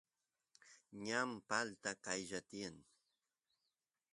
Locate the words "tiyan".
2.49-2.77